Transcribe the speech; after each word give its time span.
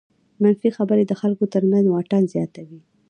منفي 0.41 0.69
خبرې 0.77 1.03
د 1.07 1.13
خلکو 1.21 1.45
تر 1.53 1.63
منځ 1.71 1.85
واټن 1.89 2.23
زیاتوي. 2.33 2.79